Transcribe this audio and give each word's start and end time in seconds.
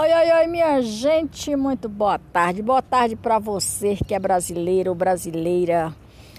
Oi, 0.00 0.12
oi, 0.12 0.30
oi, 0.30 0.46
minha 0.46 0.80
gente, 0.80 1.56
muito 1.56 1.88
boa 1.88 2.20
tarde. 2.20 2.62
Boa 2.62 2.80
tarde 2.80 3.16
para 3.16 3.40
você 3.40 3.96
que 3.96 4.14
é 4.14 4.18
brasileiro 4.20 4.90
ou 4.90 4.94
brasileira 4.94 5.92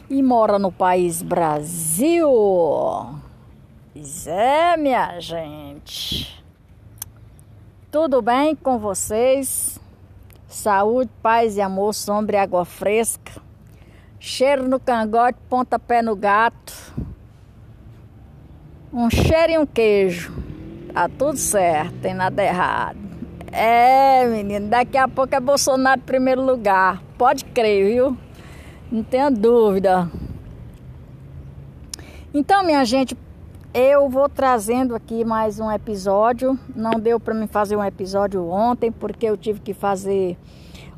e 0.09 0.24
mora 0.24 0.58
no 0.58 0.71
país 0.71 1.21
Brasil. 1.21 2.30
Pois 3.92 4.27
é, 4.27 4.77
minha 4.77 5.19
gente. 5.19 6.42
Tudo 7.92 8.22
bem 8.22 8.55
com 8.55 8.80
vocês? 8.80 9.78
Saúde, 10.48 11.12
paz 11.21 11.57
e 11.57 11.62
amor, 11.62 11.94
sombra 11.94 12.38
e 12.38 12.39
água 12.39 12.64
fresca. 12.64 13.41
Cheiro 14.21 14.70
no 14.70 14.80
cangote, 14.80 15.38
pontapé 15.50 16.02
no 16.02 16.16
gato. 16.16 16.96
Um 18.94 19.10
cheiro 19.10 19.52
e 19.52 19.57
um 19.57 19.66
queijo. 19.66 20.34
Tá 20.94 21.10
tudo 21.10 21.38
certo, 21.38 22.00
tem 22.00 22.14
nada 22.14 22.41
errado. 22.41 23.09
É, 23.52 24.27
menino, 24.27 24.67
daqui 24.70 24.98
a 24.98 25.08
pouco 25.08 25.34
é 25.34 25.39
Bolsonaro 25.39 25.99
em 25.99 26.03
primeiro 26.03 26.41
lugar. 26.41 27.02
Pode 27.17 27.45
crer, 27.45 27.85
viu? 27.91 28.17
Não 28.91 29.03
tenha 29.03 29.30
dúvida. 29.31 30.09
Então, 32.31 32.63
minha 32.63 32.85
gente, 32.85 33.17
eu 33.73 34.07
vou 34.07 34.30
trazendo 34.30 34.95
aqui 34.95 35.26
mais 35.26 35.59
um 35.59 35.71
episódio. 35.71 36.57
Não 36.76 36.99
deu 36.99 37.20
para 37.20 37.34
me 37.34 37.48
fazer 37.48 37.76
um 37.76 37.84
episódio 37.84 38.48
ontem 38.48 38.91
porque 38.91 39.26
eu 39.26 39.35
tive 39.35 39.59
que 39.59 39.73
fazer 39.73 40.38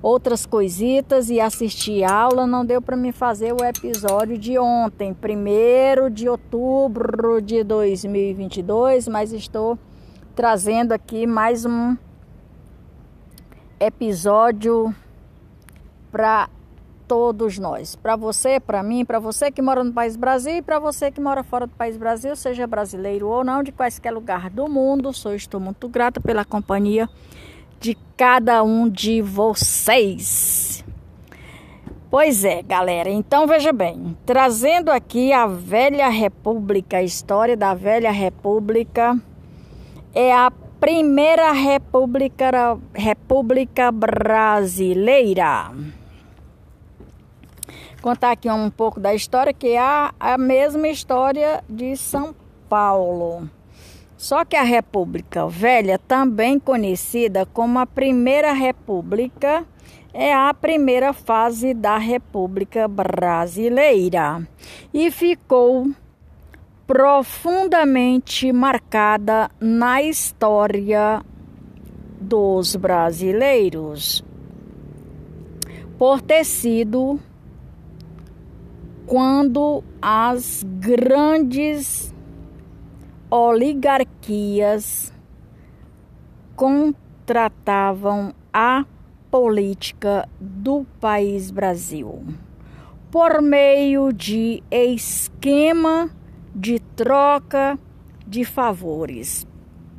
outras 0.02 0.46
coisitas 0.46 1.30
e 1.30 1.40
assistir 1.40 2.04
aula. 2.04 2.46
Não 2.46 2.66
deu 2.66 2.82
para 2.82 2.98
me 2.98 3.14
fazer 3.14 3.54
o 3.54 3.64
episódio 3.64 4.38
de 4.38 4.60
ontem, 4.60 5.14
primeiro 5.14 6.10
de 6.10 6.28
outubro 6.28 7.42
de 7.42 7.64
2022, 7.64 9.08
mas 9.08 9.32
estou 9.32 9.80
trazendo 10.36 10.92
aqui 10.92 11.26
mais 11.26 11.66
um 11.66 11.96
episódio 13.82 14.94
para 16.12 16.48
todos 17.08 17.58
nós, 17.58 17.96
para 17.96 18.16
você, 18.16 18.60
para 18.60 18.84
mim, 18.84 19.04
para 19.04 19.20
você 19.20 19.52
que 19.52 19.62
mora 19.62 19.84
no 19.84 19.92
país 19.92 20.16
Brasil 20.16 20.58
e 20.58 20.62
para 20.62 20.78
você 20.80 21.12
que 21.12 21.20
mora 21.20 21.44
fora 21.44 21.66
do 21.66 21.76
país 21.76 21.98
Brasil, 21.98 22.36
seja 22.36 22.68
brasileiro 22.68 23.28
ou 23.28 23.44
não, 23.44 23.64
de 23.64 23.72
quaisquer 23.72 24.14
lugar 24.14 24.50
do 24.50 24.70
mundo. 24.70 25.12
Sou 25.12 25.34
estou 25.34 25.60
muito 25.60 25.90
grata 25.90 26.22
pela 26.22 26.46
companhia 26.46 27.10
de 27.80 27.98
cada 28.16 28.64
um 28.64 28.88
de 28.88 29.22
vocês. 29.22 30.86
Pois 32.10 32.46
é, 32.46 32.62
galera. 32.62 33.10
Então 33.10 33.48
veja 33.48 33.74
bem, 33.74 34.16
trazendo 34.26 34.90
aqui 34.90 35.34
a 35.34 35.48
velha 35.48 36.08
República, 36.08 36.98
a 36.98 37.04
história 37.04 37.58
da 37.58 37.74
velha 37.74 38.12
República 38.12 39.20
é 40.14 40.34
a 40.34 40.52
Primeira 40.82 41.52
República, 41.52 42.76
República 42.92 43.92
Brasileira. 43.92 45.72
Contar 48.02 48.32
aqui 48.32 48.50
um 48.50 48.72
pouco 48.72 49.00
da 49.00 49.14
história, 49.14 49.54
que 49.54 49.68
é 49.68 49.80
a, 49.80 50.40
mesma 50.40 50.88
história 50.88 51.64
de 51.70 51.96
São 51.96 52.34
Paulo. 52.68 53.48
Só 54.18 54.44
que 54.44 54.56
a 54.56 54.64
República 54.64 55.48
Velha, 55.48 56.00
também 56.00 56.60
conhecida 56.60 57.46
como 57.46 57.78
a 57.78 57.86
Primeira 57.86 58.52
República, 58.52 59.64
é 60.12 60.34
a 60.34 60.52
primeira 60.52 61.14
fase 61.14 61.76
da 61.76 62.00
República 62.00 62.88
Brasileira 62.88 64.48
e 64.92 65.12
ficou 65.12 65.92
profundamente 66.86 68.52
marcada 68.52 69.50
na 69.60 70.02
história 70.02 71.24
dos 72.20 72.76
brasileiros 72.76 74.24
por 75.98 76.22
ter 76.22 76.44
sido 76.44 77.20
quando 79.06 79.84
as 80.02 80.66
grandes 80.80 82.12
oligarquias 83.30 85.14
contratavam 86.56 88.34
a 88.54 88.86
política 89.30 90.28
do 90.40 90.86
país 91.00 91.52
Brasil. 91.52 92.24
Por 93.10 93.42
meio 93.42 94.12
de 94.12 94.64
esquema 94.70 96.10
de 96.54 96.80
troca 96.80 97.80
de 98.28 98.46
favores. 98.46 99.48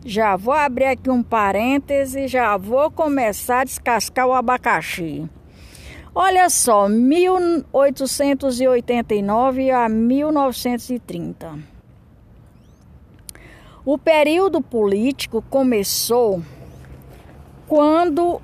Já 0.05 0.37
vou 0.37 0.55
abrir 0.55 0.87
aqui 0.87 1.11
um 1.11 1.23
parêntese, 1.23 2.27
já 2.27 2.57
vou 2.57 2.91
começar 2.91 3.61
a 3.61 3.65
descascar 3.65 4.27
o 4.27 4.33
abacaxi. 4.33 5.31
Olha 6.15 6.51
só, 6.51 6.89
1889 6.89 9.71
a 9.71 9.89
1930. 9.89 11.59
O 13.85 13.97
período 13.97 14.61
político 14.61 15.43
começou 15.49 16.43
quando 17.67 18.43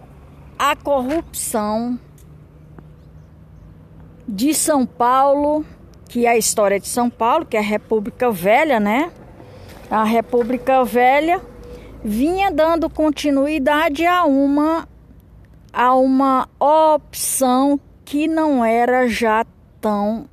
a 0.58 0.74
corrupção 0.74 2.00
de 4.26 4.54
São 4.54 4.86
Paulo 4.86 5.62
que 6.08 6.24
é 6.24 6.30
a 6.30 6.36
história 6.38 6.80
de 6.80 6.88
São 6.88 7.10
Paulo, 7.10 7.44
que 7.44 7.56
é 7.56 7.60
a 7.60 7.62
República 7.62 8.30
Velha, 8.30 8.80
né? 8.80 9.12
A 9.90 10.04
República 10.04 10.82
Velha 10.82 11.40
vinha 12.02 12.50
dando 12.50 12.88
continuidade 12.88 14.06
a 14.06 14.24
uma 14.24 14.88
a 15.72 15.94
uma 15.94 16.48
opção 16.58 17.78
que 18.04 18.26
não 18.26 18.64
era 18.64 19.06
já 19.06 19.44
tão 19.80 20.26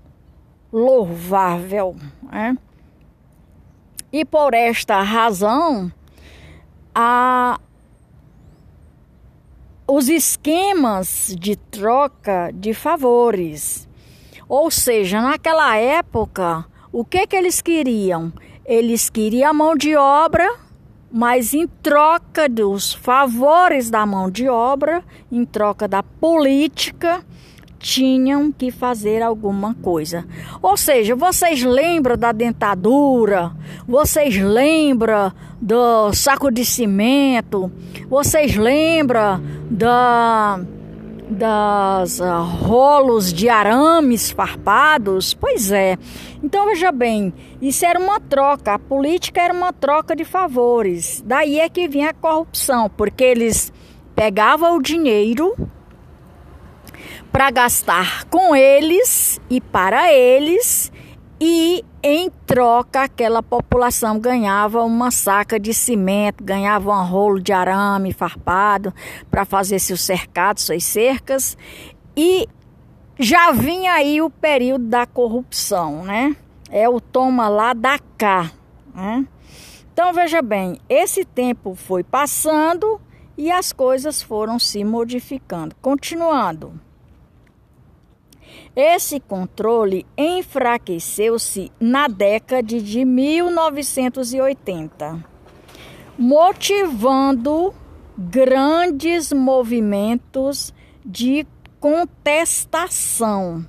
louvável, 0.71 1.95
né? 2.31 2.57
E 4.11 4.23
por 4.23 4.53
esta 4.53 5.01
razão, 5.01 5.91
a 6.93 7.59
os 9.87 10.09
esquemas 10.09 11.35
de 11.37 11.55
troca 11.55 12.49
de 12.53 12.73
favores 12.73 13.87
ou 14.47 14.69
seja, 14.69 15.21
naquela 15.21 15.75
época, 15.75 16.65
o 16.91 17.03
que 17.03 17.25
que 17.27 17.35
eles 17.35 17.61
queriam? 17.61 18.31
Eles 18.65 19.09
queriam 19.09 19.49
a 19.49 19.53
mão 19.53 19.75
de 19.75 19.95
obra, 19.95 20.47
mas 21.11 21.53
em 21.53 21.67
troca 21.67 22.47
dos 22.49 22.93
favores 22.93 23.89
da 23.89 24.05
mão 24.05 24.29
de 24.29 24.47
obra, 24.49 25.03
em 25.31 25.45
troca 25.45 25.87
da 25.87 26.01
política, 26.03 27.23
tinham 27.79 28.51
que 28.51 28.71
fazer 28.71 29.21
alguma 29.21 29.75
coisa. 29.75 30.25
Ou 30.61 30.75
seja, 30.75 31.15
vocês 31.15 31.63
lembram 31.63 32.17
da 32.17 32.31
dentadura? 32.31 33.51
Vocês 33.87 34.35
lembram 34.37 35.31
do 35.61 36.11
saco 36.11 36.49
de 36.51 36.65
cimento? 36.65 37.71
Vocês 38.09 38.55
lembram 38.55 39.39
da 39.69 40.59
das 41.29 42.19
uh, 42.19 42.43
rolos 42.43 43.33
de 43.33 43.49
arames 43.49 44.31
farpados? 44.31 45.33
Pois 45.33 45.71
é. 45.71 45.97
Então 46.43 46.67
veja 46.67 46.91
bem, 46.91 47.33
isso 47.61 47.85
era 47.85 47.99
uma 47.99 48.19
troca, 48.19 48.73
a 48.73 48.79
política 48.79 49.41
era 49.41 49.53
uma 49.53 49.73
troca 49.73 50.15
de 50.15 50.23
favores. 50.23 51.23
Daí 51.25 51.59
é 51.59 51.67
que 51.69 51.87
vinha 51.87 52.09
a 52.09 52.13
corrupção, 52.13 52.89
porque 52.89 53.23
eles 53.23 53.73
pegavam 54.15 54.77
o 54.77 54.81
dinheiro 54.81 55.55
para 57.31 57.51
gastar 57.51 58.25
com 58.25 58.55
eles 58.55 59.41
e 59.49 59.59
para 59.59 60.13
eles 60.13 60.91
e 61.39 61.83
em 62.01 62.29
troca 62.45 63.03
aquela 63.03 63.43
população 63.43 64.19
ganhava 64.19 64.83
uma 64.83 65.11
saca 65.11 65.59
de 65.59 65.73
cimento, 65.73 66.43
ganhava 66.43 66.91
um 66.91 67.05
rolo 67.05 67.39
de 67.39 67.51
arame 67.51 68.13
farpado 68.13 68.93
para 69.29 69.43
fazer 69.43 69.79
seus 69.79 70.01
cercados, 70.01 70.63
suas 70.63 70.83
cercas 70.83 71.57
e 72.15 72.47
já 73.19 73.51
vinha 73.51 73.93
aí 73.93 74.21
o 74.21 74.29
período 74.29 74.85
da 74.85 75.05
corrupção, 75.05 76.03
né? 76.03 76.35
É 76.69 76.87
o 76.89 76.99
toma 76.99 77.47
lá 77.47 77.73
da 77.73 77.99
cá, 78.17 78.51
né? 78.93 79.25
Então 79.93 80.13
veja 80.13 80.41
bem, 80.41 80.79
esse 80.89 81.23
tempo 81.23 81.75
foi 81.75 82.03
passando 82.03 82.99
e 83.37 83.51
as 83.51 83.71
coisas 83.71 84.21
foram 84.21 84.59
se 84.59 84.83
modificando. 84.83 85.75
Continuando. 85.81 86.79
Esse 88.75 89.21
controle 89.21 90.05
enfraqueceu-se 90.17 91.71
na 91.79 92.09
década 92.09 92.61
de 92.61 93.05
1980, 93.05 95.23
motivando 96.19 97.73
grandes 98.17 99.31
movimentos 99.31 100.73
de 101.05 101.47
contestação. 101.79 103.65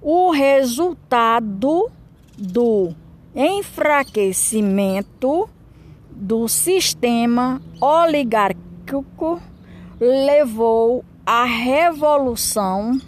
O 0.00 0.32
resultado 0.32 1.88
do 2.36 2.92
enfraquecimento 3.36 5.48
do 6.10 6.48
sistema 6.48 7.62
monárquico 7.80 9.40
levou 10.00 11.04
à 11.24 11.44
Revolução 11.44 12.98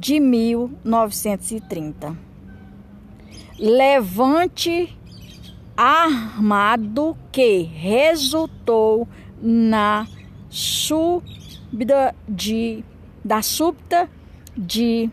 de 0.00 0.18
1930. 0.18 2.16
Levante 3.58 4.96
armado 5.76 7.14
que 7.30 7.60
resultou 7.60 9.06
na 9.42 10.06
subida 10.48 12.14
de, 12.26 12.82
da 13.22 13.42
súbita 13.42 14.08
de 14.56 15.10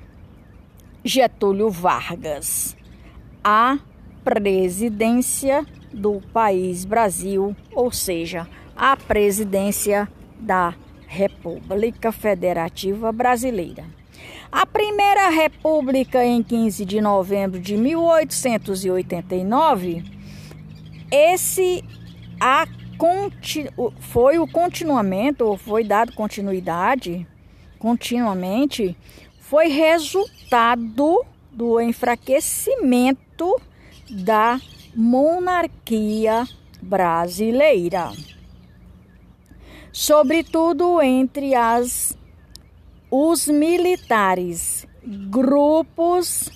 Getúlio 1.03 1.69
Vargas 1.69 2.77
à 3.43 3.77
presidência 4.23 5.65
do 5.93 6.21
país 6.31 6.85
Brasil, 6.85 7.53
ou 7.73 7.91
seja, 7.91 8.47
a 8.73 8.95
presidência 8.95 10.07
da 10.39 10.73
República 11.07 12.13
Federativa 12.13 13.11
Brasileira. 13.11 13.96
A 14.51 14.65
primeira 14.65 15.29
república 15.29 16.25
em 16.25 16.41
15 16.41 16.83
de 16.85 16.99
novembro 17.01 17.59
de 17.59 17.77
1889, 17.77 20.03
esse 21.11 21.83
a, 22.39 22.65
foi 23.99 24.39
o 24.39 24.47
continuamento, 24.47 25.45
ou 25.45 25.57
foi 25.57 25.83
dado 25.83 26.13
continuidade, 26.13 27.27
continuamente, 27.77 28.95
foi 29.39 29.67
resultado 29.67 31.25
do 31.51 31.81
enfraquecimento 31.81 33.59
da 34.09 34.61
monarquia 34.95 36.47
brasileira. 36.81 38.13
Sobretudo 39.91 41.01
entre 41.01 41.53
as 41.55 42.17
os 43.09 43.47
militares, 43.47 44.85
grupos 45.29 46.51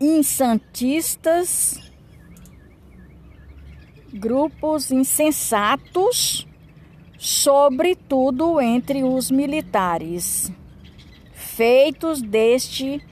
insantistas, 0.00 1.80
grupos 4.12 4.90
insensatos, 4.90 6.46
sobretudo 7.18 8.60
entre 8.60 9.02
os 9.02 9.30
militares, 9.30 10.52
feitos 11.32 12.20
deste 12.20 13.02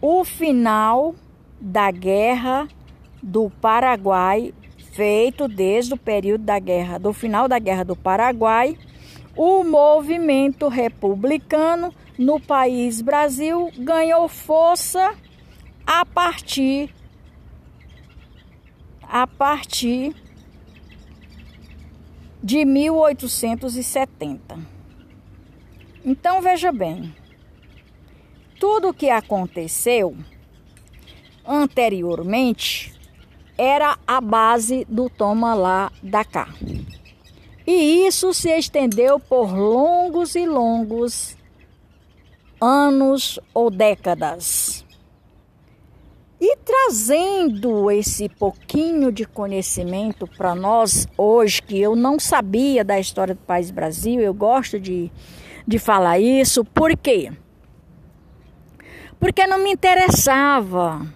o 0.00 0.24
final 0.24 1.14
da 1.60 1.90
Guerra 1.90 2.66
do 3.22 3.50
Paraguai, 3.60 4.52
feito 4.92 5.46
desde 5.46 5.94
o 5.94 5.96
período 5.96 6.42
da 6.44 6.58
guerra, 6.58 6.98
do 6.98 7.12
final 7.12 7.46
da 7.46 7.58
Guerra 7.58 7.84
do 7.84 7.94
Paraguai, 7.94 8.76
o 9.42 9.64
movimento 9.64 10.68
republicano 10.68 11.94
no 12.18 12.38
país 12.38 13.00
Brasil 13.00 13.72
ganhou 13.78 14.28
força 14.28 15.16
a 15.86 16.04
partir 16.04 16.94
a 19.02 19.26
partir 19.26 20.14
de 22.42 22.66
1870. 22.66 24.58
Então 26.04 26.42
veja 26.42 26.70
bem, 26.70 27.16
tudo 28.58 28.90
o 28.90 28.94
que 28.94 29.08
aconteceu 29.08 30.14
anteriormente 31.46 32.92
era 33.56 33.98
a 34.06 34.20
base 34.20 34.84
do 34.86 35.08
toma 35.08 35.54
lá 35.54 35.90
da 36.02 36.26
cá. 36.26 36.46
E 37.70 38.06
isso 38.08 38.34
se 38.34 38.50
estendeu 38.50 39.20
por 39.20 39.54
longos 39.56 40.34
e 40.34 40.44
longos 40.44 41.36
anos 42.60 43.38
ou 43.54 43.70
décadas. 43.70 44.84
E 46.40 46.56
trazendo 46.56 47.88
esse 47.88 48.28
pouquinho 48.28 49.12
de 49.12 49.24
conhecimento 49.24 50.26
para 50.26 50.52
nós 50.54 51.06
hoje, 51.16 51.62
que 51.62 51.78
eu 51.78 51.94
não 51.94 52.18
sabia 52.18 52.84
da 52.84 52.98
história 52.98 53.34
do 53.34 53.42
país 53.42 53.70
Brasil, 53.70 54.20
eu 54.20 54.34
gosto 54.34 54.80
de, 54.80 55.08
de 55.64 55.78
falar 55.78 56.18
isso, 56.18 56.64
por 56.64 56.96
quê? 56.96 57.30
porque 59.20 59.46
não 59.46 59.58
me 59.58 59.70
interessava. 59.70 61.06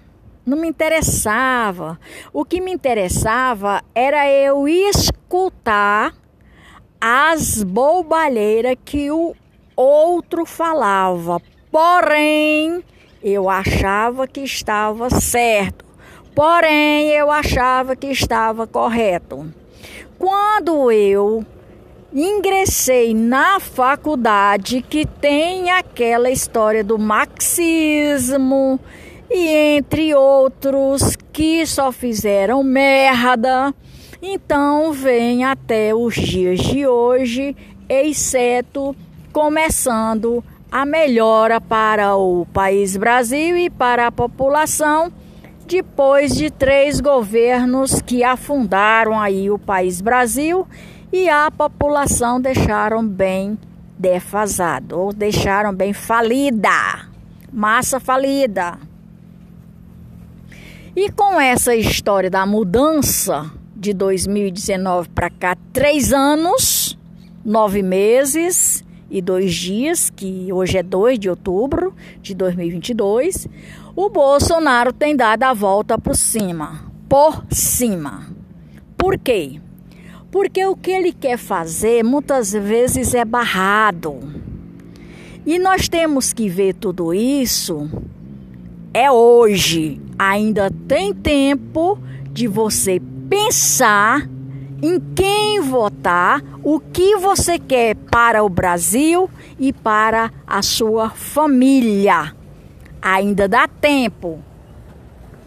Não 0.44 0.58
me 0.58 0.68
interessava. 0.68 1.98
O 2.34 2.44
que 2.44 2.60
me 2.60 2.70
interessava 2.70 3.82
era 3.94 4.30
eu 4.30 4.68
escutar 4.68 6.14
as 7.06 7.62
bobalheiras 7.62 8.78
que 8.82 9.10
o 9.10 9.36
outro 9.76 10.46
falava. 10.46 11.38
Porém, 11.70 12.82
eu 13.22 13.50
achava 13.50 14.26
que 14.26 14.40
estava 14.40 15.10
certo. 15.10 15.84
Porém, 16.34 17.10
eu 17.10 17.30
achava 17.30 17.94
que 17.94 18.06
estava 18.06 18.66
correto. 18.66 19.52
Quando 20.18 20.90
eu 20.90 21.44
ingressei 22.10 23.12
na 23.12 23.60
faculdade 23.60 24.80
que 24.80 25.04
tem 25.04 25.70
aquela 25.70 26.30
história 26.30 26.82
do 26.82 26.98
marxismo 26.98 28.80
e 29.30 29.46
entre 29.76 30.14
outros 30.14 31.16
que 31.30 31.66
só 31.66 31.92
fizeram 31.92 32.62
merda. 32.62 33.74
Então 34.26 34.90
vem 34.90 35.44
até 35.44 35.94
os 35.94 36.14
dias 36.14 36.58
de 36.58 36.86
hoje, 36.86 37.54
exceto 37.86 38.96
começando 39.30 40.42
a 40.72 40.86
melhora 40.86 41.60
para 41.60 42.16
o 42.16 42.46
país 42.46 42.96
Brasil 42.96 43.54
e 43.54 43.68
para 43.68 44.06
a 44.06 44.10
população 44.10 45.12
depois 45.66 46.34
de 46.34 46.50
três 46.50 47.02
governos 47.02 48.00
que 48.00 48.24
afundaram 48.24 49.20
aí 49.20 49.50
o 49.50 49.58
país 49.58 50.00
Brasil 50.00 50.66
e 51.12 51.28
a 51.28 51.50
população 51.50 52.40
deixaram 52.40 53.06
bem 53.06 53.58
defasado, 53.98 55.00
ou 55.00 55.12
deixaram 55.12 55.74
bem 55.74 55.92
falida, 55.92 57.10
massa 57.52 58.00
falida. 58.00 58.78
E 60.96 61.10
com 61.10 61.38
essa 61.38 61.76
história 61.76 62.30
da 62.30 62.46
mudança 62.46 63.52
de 63.84 63.92
2019 63.92 65.10
para 65.10 65.28
cá, 65.28 65.54
três 65.70 66.10
anos, 66.10 66.98
nove 67.44 67.82
meses 67.82 68.82
e 69.10 69.20
dois 69.20 69.52
dias, 69.54 70.08
que 70.08 70.50
hoje 70.50 70.78
é 70.78 70.82
2 70.82 71.18
de 71.18 71.28
outubro 71.28 71.94
de 72.22 72.34
2022, 72.34 73.46
o 73.94 74.08
Bolsonaro 74.08 74.90
tem 74.90 75.14
dado 75.14 75.42
a 75.42 75.52
volta 75.52 75.98
por 75.98 76.16
cima. 76.16 76.90
Por 77.10 77.44
cima. 77.50 78.26
Por 78.96 79.18
quê? 79.18 79.60
Porque 80.30 80.64
o 80.64 80.74
que 80.74 80.90
ele 80.90 81.12
quer 81.12 81.36
fazer 81.36 82.02
muitas 82.02 82.52
vezes 82.52 83.14
é 83.14 83.22
barrado. 83.22 84.18
E 85.44 85.58
nós 85.58 85.90
temos 85.90 86.32
que 86.32 86.48
ver 86.48 86.72
tudo 86.72 87.12
isso 87.12 87.90
é 88.94 89.10
hoje. 89.10 90.00
Ainda 90.18 90.70
tem 90.88 91.12
tempo 91.12 91.98
de 92.30 92.46
você 92.46 92.98
pensar 93.28 94.28
em 94.82 95.00
quem 95.14 95.60
votar, 95.60 96.42
o 96.62 96.78
que 96.78 97.16
você 97.16 97.58
quer 97.58 97.96
para 97.96 98.42
o 98.42 98.48
Brasil 98.48 99.30
e 99.58 99.72
para 99.72 100.30
a 100.46 100.60
sua 100.62 101.10
família. 101.10 102.34
Ainda 103.00 103.48
dá 103.48 103.66
tempo. 103.66 104.40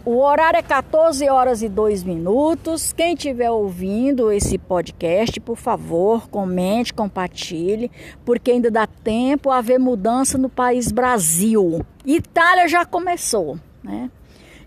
O 0.05 0.19
horário 0.19 0.57
é 0.57 0.62
14 0.62 1.27
horas 1.27 1.62
e 1.62 1.67
2 1.67 2.03
minutos. 2.03 2.93
Quem 2.93 3.13
estiver 3.13 3.51
ouvindo 3.51 4.31
esse 4.31 4.57
podcast, 4.57 5.38
por 5.41 5.57
favor, 5.57 6.29
comente, 6.29 6.93
compartilhe, 6.93 7.91
porque 8.24 8.51
ainda 8.51 8.72
dá 8.72 8.88
tempo 8.88 9.50
a 9.50 9.57
haver 9.57 9.77
mudança 9.77 10.38
no 10.38 10.48
país 10.48 10.93
Brasil. 10.93 11.86
Itália 12.05 12.69
já 12.69 12.86
começou, 12.86 13.60
né? 13.84 14.10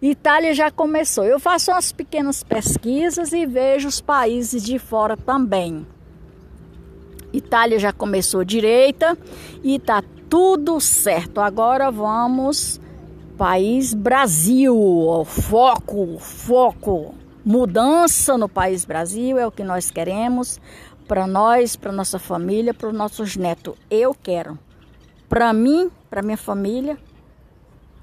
Itália 0.02 0.54
já 0.54 0.70
começou. 0.70 1.24
Eu 1.24 1.38
faço 1.38 1.70
umas 1.70 1.92
pequenas 1.92 2.42
pesquisas 2.42 3.32
e 3.32 3.44
vejo 3.44 3.88
os 3.88 4.00
países 4.00 4.62
de 4.62 4.78
fora 4.78 5.16
também. 5.16 5.86
Itália 7.32 7.78
já 7.78 7.92
começou 7.92 8.42
direita 8.44 9.16
e 9.62 9.78
tá 9.78 10.02
tudo 10.28 10.80
certo. 10.80 11.40
Agora 11.40 11.90
vamos 11.90 12.80
país 13.36 13.92
Brasil. 13.92 14.74
Foco, 15.26 16.18
foco. 16.18 17.14
Mudança 17.44 18.36
no 18.36 18.48
país 18.48 18.84
Brasil 18.84 19.38
é 19.38 19.46
o 19.46 19.50
que 19.50 19.64
nós 19.64 19.90
queremos 19.90 20.60
para 21.06 21.26
nós, 21.26 21.74
para 21.74 21.90
nossa 21.90 22.18
família, 22.18 22.72
para 22.72 22.88
os 22.88 22.94
nossos 22.94 23.36
netos. 23.36 23.74
Eu 23.90 24.14
quero. 24.14 24.58
Para 25.28 25.52
mim, 25.52 25.90
para 26.08 26.22
minha 26.22 26.36
família, 26.36 26.98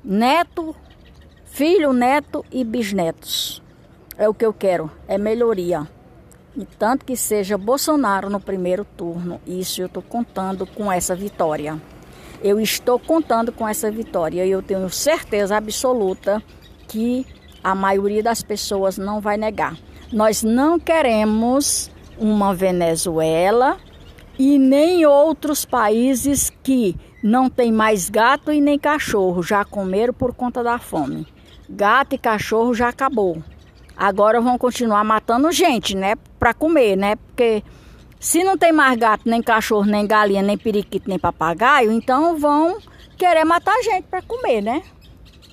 neto, 0.04 0.76
filho, 1.58 1.92
neto 1.92 2.46
e 2.52 2.64
bisnetos. 2.64 3.64
É 4.16 4.30
o 4.30 4.34
que 4.34 4.46
eu 4.46 4.54
quero, 4.54 4.92
é 5.08 5.18
melhoria. 5.18 5.88
E 6.56 6.64
tanto 6.66 7.04
que 7.04 7.18
seja 7.18 7.58
Bolsonaro 7.58 8.30
no 8.30 8.40
primeiro 8.40 8.86
turno. 8.86 9.42
Isso 9.44 9.82
eu 9.82 9.88
estou 9.88 10.04
contando 10.04 10.68
com 10.68 10.92
essa 10.92 11.16
vitória. 11.16 11.82
Eu 12.44 12.60
estou 12.60 13.00
contando 13.00 13.52
com 13.52 13.68
essa 13.68 13.90
vitória 13.90 14.46
e 14.46 14.52
eu 14.52 14.62
tenho 14.62 14.88
certeza 14.92 15.58
absoluta 15.58 16.44
que 16.88 17.26
a 17.64 17.74
maioria 17.74 18.22
das 18.22 18.44
pessoas 18.44 19.00
não 19.00 19.20
vai 19.20 19.36
negar. 19.36 19.76
Nós 20.14 20.44
não 20.44 20.80
queremos 20.80 21.90
uma 22.20 22.54
Venezuela 22.54 23.78
e 24.38 24.60
nem 24.60 25.08
outros 25.08 25.66
países 25.66 26.52
que 26.62 26.96
não 27.24 27.50
tem 27.50 27.72
mais 27.72 28.12
gato 28.12 28.52
e 28.52 28.62
nem 28.62 28.78
cachorro, 28.78 29.42
já 29.42 29.66
comeram 29.66 30.14
por 30.14 30.36
conta 30.36 30.62
da 30.62 30.78
fome. 30.78 31.26
Gato 31.70 32.16
e 32.16 32.18
cachorro 32.18 32.74
já 32.74 32.90
acabou. 32.90 33.42
Agora 33.96 34.40
vão 34.40 34.58
continuar 34.58 35.04
matando 35.04 35.52
gente, 35.52 35.96
né, 35.96 36.16
para 36.40 36.54
comer, 36.54 36.96
né? 36.96 37.16
Porque 37.16 37.64
se 38.20 38.44
não 38.44 38.58
tem 38.58 38.72
mais 38.72 38.98
gato, 38.98 39.24
nem 39.26 39.42
cachorro, 39.42 39.86
nem 39.86 40.06
galinha, 40.06 40.42
nem 40.42 40.58
periquito, 40.58 41.10
nem 41.10 41.20
papagaio, 41.20 41.92
então 41.92 42.38
vão 42.38 42.78
querer 43.18 43.44
matar 43.44 43.76
gente 43.84 44.04
para 44.04 44.22
comer, 44.22 44.62
né? 44.62 44.84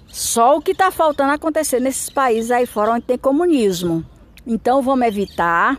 Só 0.09 0.57
o 0.57 0.63
que 0.63 0.73
está 0.73 0.91
faltando 0.91 1.33
acontecer 1.33 1.81
nesses 1.81 2.09
países 2.09 2.51
aí 2.51 2.67
fora 2.67 2.93
onde 2.93 3.07
tem 3.07 3.19
comunismo. 3.19 4.05
Então 4.47 4.81
vamos 4.83 5.07
evitar 5.07 5.77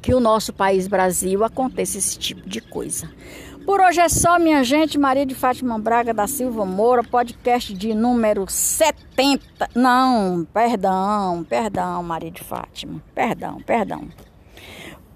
que 0.00 0.14
o 0.14 0.20
nosso 0.20 0.52
país 0.52 0.86
Brasil 0.86 1.42
aconteça 1.42 1.98
esse 1.98 2.18
tipo 2.18 2.48
de 2.48 2.60
coisa. 2.60 3.10
Por 3.64 3.80
hoje 3.80 4.00
é 4.00 4.08
só, 4.08 4.38
minha 4.38 4.64
gente. 4.64 4.98
Maria 4.98 5.26
de 5.26 5.34
Fátima 5.34 5.78
Braga 5.78 6.14
da 6.14 6.26
Silva 6.26 6.64
Moura, 6.64 7.04
podcast 7.04 7.72
de 7.74 7.94
número 7.94 8.44
70. 8.48 9.68
Não, 9.74 10.46
perdão, 10.52 11.44
perdão, 11.48 12.02
Maria 12.02 12.30
de 12.30 12.42
Fátima. 12.42 13.02
Perdão, 13.14 13.60
perdão. 13.62 14.08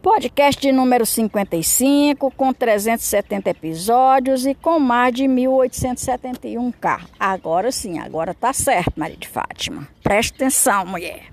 Podcast 0.03 0.61
de 0.61 0.71
número 0.71 1.07
55, 1.07 2.31
com 2.33 2.53
370 2.53 3.51
episódios 3.51 4.45
e 4.45 4.55
com 4.55 4.79
mais 4.79 5.15
de 5.15 5.25
1871k. 5.25 7.07
Agora 7.19 7.73
sim, 7.73 7.99
agora 7.99 8.35
tá 8.35 8.53
certo, 8.53 8.93
Maria 8.97 9.17
de 9.17 9.27
Fátima. 9.27 9.89
Presta 10.03 10.37
atenção, 10.37 10.85
mulher. 10.85 11.33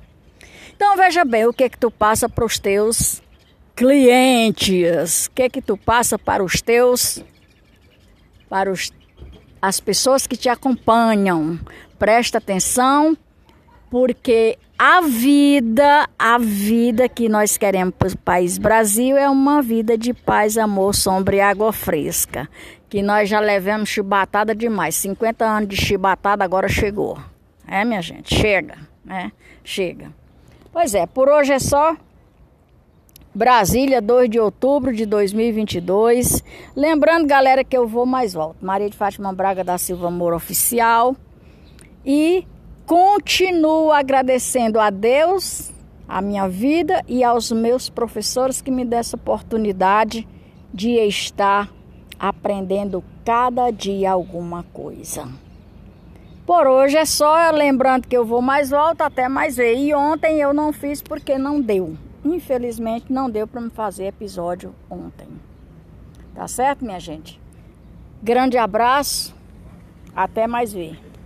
Então 0.74 0.96
veja 0.96 1.26
bem 1.26 1.46
o 1.46 1.54
que 1.54 1.70
que 1.70 1.78
tu 1.78 1.92
passa 1.92 2.30
para 2.30 2.46
os 2.46 2.58
teus 2.58 3.22
clientes. 3.76 5.28
O 5.28 5.32
que 5.32 5.50
que 5.50 5.62
tu 5.62 5.78
passa 5.78 6.18
para 6.18 6.44
os 6.44 6.62
teus 6.62 7.24
para 8.52 8.70
os, 8.70 8.92
as 9.62 9.80
pessoas 9.80 10.28
que 10.28 10.36
te 10.36 10.50
acompanham. 10.50 11.58
Presta 11.98 12.38
atenção, 12.38 13.18
porque 13.90 14.58
a 14.78 15.00
vida, 15.00 16.10
a 16.20 16.38
vida 16.38 17.08
que 17.08 17.30
nós 17.30 17.56
queremos 17.56 17.94
para 17.98 18.10
o 18.10 18.18
país 18.18 18.58
Brasil 18.58 19.16
é 19.16 19.30
uma 19.30 19.62
vida 19.62 19.98
de 19.98 20.14
paz, 20.14 20.58
amor, 20.58 20.94
sombra 20.94 21.38
e 21.38 21.40
água 21.40 21.72
fresca. 21.72 22.50
Que 22.90 23.02
nós 23.02 23.30
já 23.30 23.40
levamos 23.40 23.88
chibatada 23.88 24.54
demais. 24.54 24.96
50 24.96 25.46
anos 25.46 25.70
de 25.70 25.78
chibatada 25.78 26.44
agora 26.44 26.68
chegou. 26.68 27.18
É, 27.66 27.86
minha 27.86 28.02
gente? 28.02 28.36
Chega, 28.36 28.80
né? 29.06 29.32
Chega. 29.64 30.12
Pois 30.74 30.94
é, 30.94 31.06
por 31.06 31.30
hoje 31.30 31.54
é 31.54 31.60
só. 31.60 31.96
Brasília, 33.34 34.02
2 34.02 34.30
de 34.30 34.40
outubro 34.42 34.94
de 34.94 35.06
2022. 35.06 36.44
Lembrando, 36.76 37.26
galera, 37.26 37.64
que 37.64 37.78
eu 37.78 37.88
vou 37.88 38.06
mais 38.06 38.34
volto. 38.34 38.58
Maria 38.62 38.90
de 38.90 38.98
Fátima 38.98 39.32
Braga 39.32 39.64
da 39.64 39.78
Silva 39.78 40.12
Moura 40.12 40.36
Oficial. 40.36 41.16
E 42.06 42.46
continuo 42.86 43.90
agradecendo 43.90 44.82
a 44.82 44.90
Deus, 44.90 45.72
a 46.10 46.22
minha 46.22 46.46
vida 46.50 47.06
e 47.08 47.24
aos 47.24 47.54
meus 47.54 47.90
professores 47.90 48.62
que 48.62 48.70
me 48.70 48.84
dão 48.84 49.00
essa 49.00 49.16
oportunidade 49.16 50.28
de 50.74 50.96
estar 51.00 51.72
aprendendo 52.20 53.02
cada 53.24 53.72
dia 53.72 54.12
alguma 54.12 54.64
coisa. 54.74 55.30
Por 56.46 56.68
hoje 56.68 56.98
é 56.98 57.06
só, 57.06 57.50
lembrando 57.52 58.10
que 58.10 58.18
eu 58.18 58.26
vou 58.26 58.42
mais 58.42 58.72
volto, 58.72 59.04
até 59.04 59.30
mais 59.30 59.56
ver. 59.56 59.78
E 59.78 59.94
ontem 59.94 60.42
eu 60.42 60.54
não 60.54 60.74
fiz 60.74 61.02
porque 61.02 61.38
não 61.38 61.62
deu. 61.62 61.96
Infelizmente 62.24 63.12
não 63.12 63.30
deu 63.30 63.48
para 63.48 63.62
me 63.62 63.70
fazer 63.70 64.06
episódio 64.06 64.76
ontem. 64.90 65.28
Tá 66.36 66.48
certo, 66.48 66.86
minha 66.86 67.00
gente? 67.00 67.40
Grande 68.22 68.58
abraço. 68.58 69.36
Até 70.16 70.46
mais 70.46 70.72
ver. 70.72 71.11